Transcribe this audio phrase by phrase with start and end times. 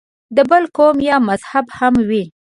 [0.35, 2.23] د بل قوم یا مذهب هم وي.